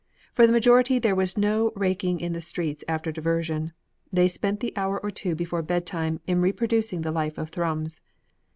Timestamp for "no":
1.37-1.71